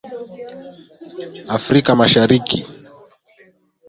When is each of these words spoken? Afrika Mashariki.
Afrika 1.57 1.89
Mashariki. 1.99 2.59